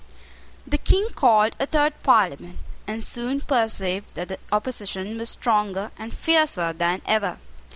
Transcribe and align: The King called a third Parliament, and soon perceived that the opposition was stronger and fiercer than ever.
The 0.65 0.79
King 0.79 1.09
called 1.13 1.55
a 1.59 1.67
third 1.67 1.93
Parliament, 2.01 2.57
and 2.87 3.03
soon 3.03 3.39
perceived 3.39 4.07
that 4.15 4.29
the 4.29 4.39
opposition 4.51 5.19
was 5.19 5.29
stronger 5.29 5.91
and 5.95 6.11
fiercer 6.11 6.73
than 6.73 7.03
ever. 7.05 7.37